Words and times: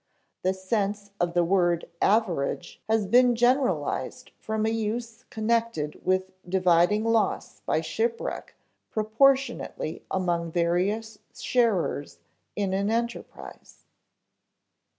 The 0.41 0.55
sense 0.55 1.11
of 1.19 1.35
the 1.35 1.43
word 1.43 1.87
average 2.01 2.81
has 2.89 3.05
been 3.05 3.35
generalized 3.35 4.31
from 4.39 4.65
a 4.65 4.69
use 4.71 5.25
connected 5.29 6.03
with 6.03 6.31
dividing 6.49 7.05
loss 7.05 7.59
by 7.67 7.81
shipwreck 7.81 8.55
proportionately 8.89 10.03
among 10.09 10.51
various 10.51 11.19
sharers 11.35 12.17
in 12.55 12.73
an 12.73 12.89
enterprise. 12.89 13.85